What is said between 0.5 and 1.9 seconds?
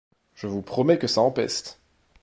promets que ça empeste!